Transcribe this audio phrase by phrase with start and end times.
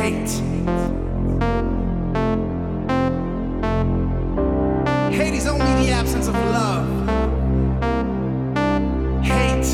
[0.00, 0.30] hate?
[5.12, 6.88] Hate is only the absence of love.
[9.22, 9.70] Hate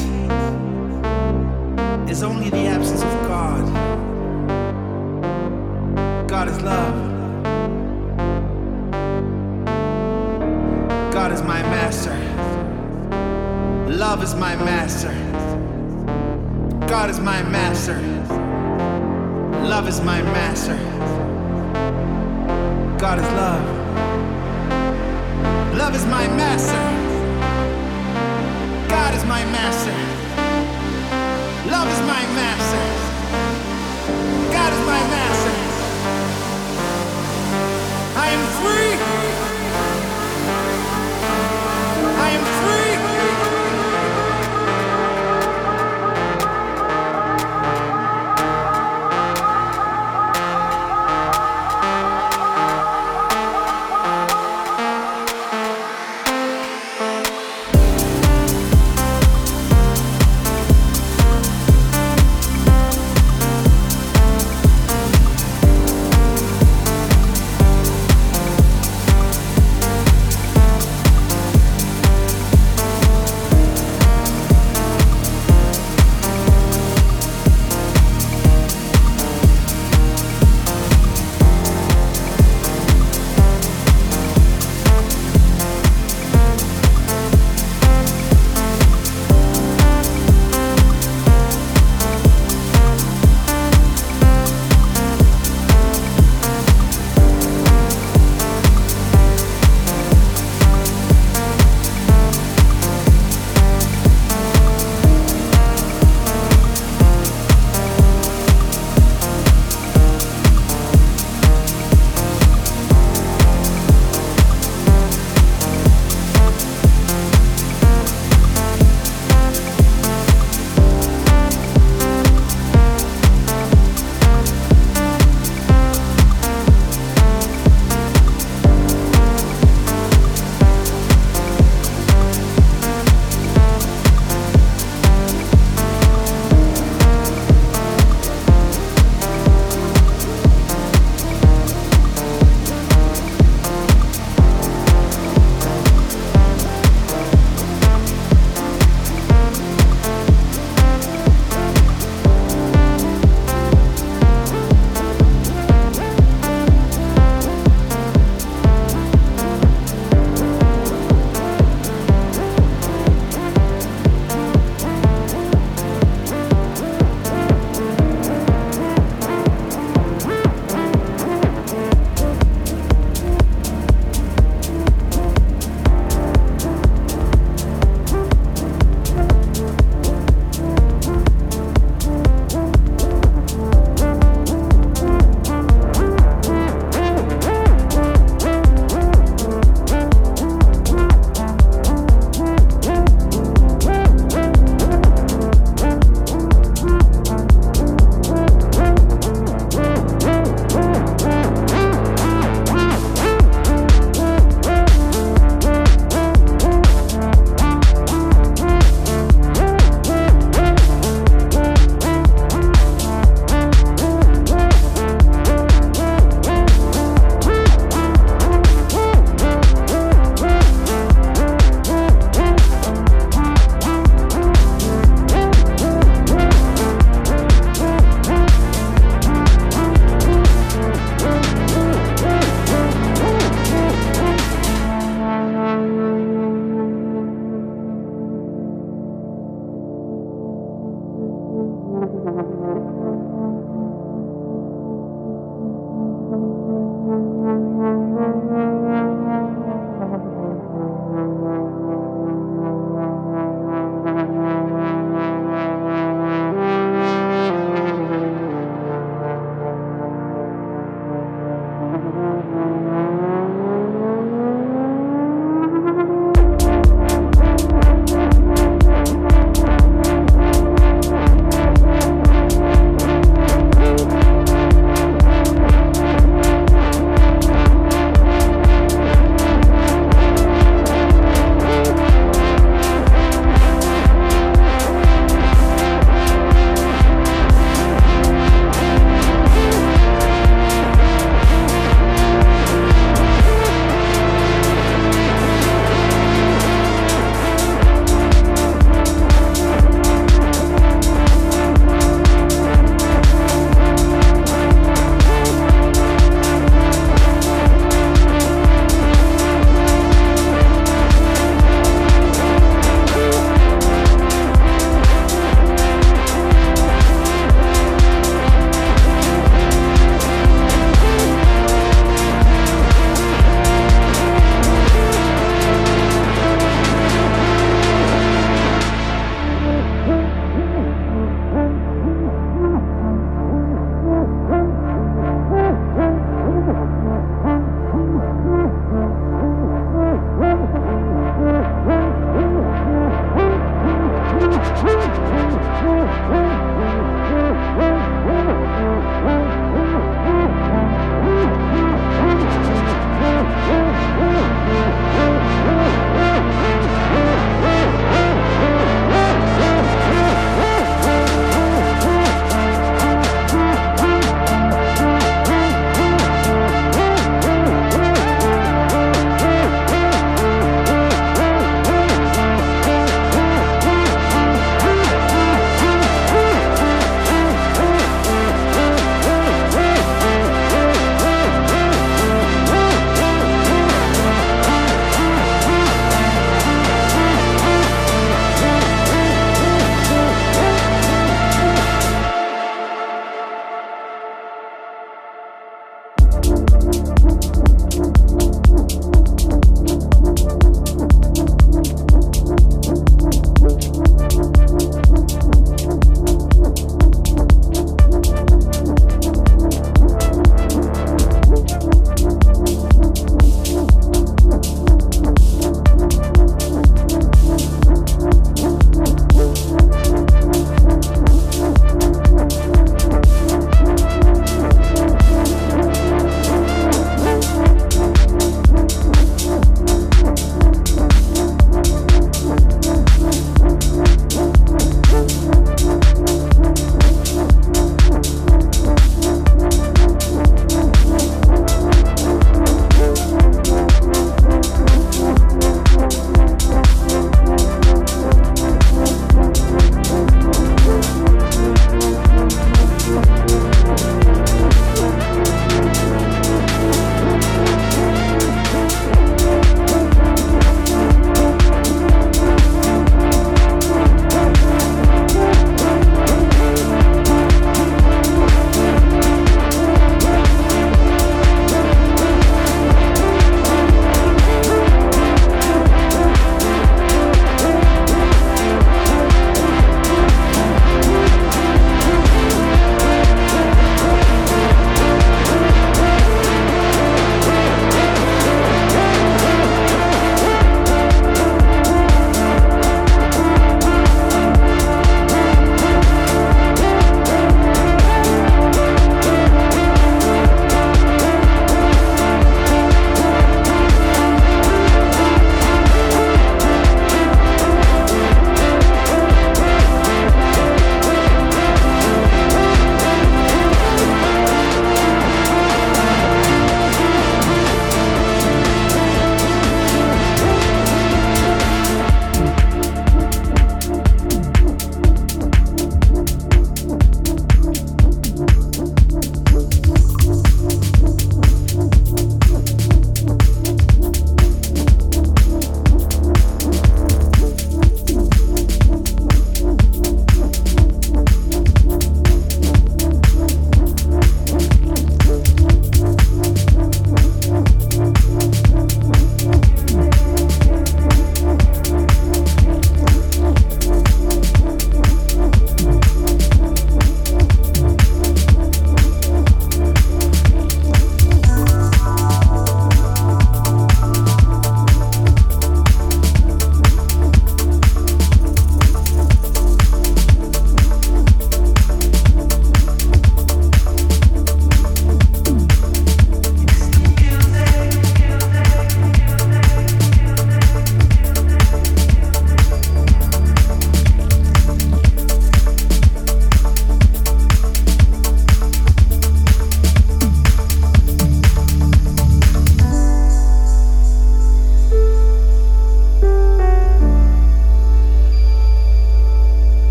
[2.10, 3.64] is only the absence of God.
[6.28, 6.94] God is love.
[11.12, 12.16] God is my master.
[13.88, 15.12] Love is my master.
[16.86, 18.39] God is my master.
[19.90, 20.76] Is my master.
[22.96, 23.66] God is love.
[25.76, 26.82] Love is my master.
[28.88, 29.96] God is my master.
[31.74, 32.84] Love is my master.
[34.52, 35.54] God is my master.
[38.16, 38.89] I am free.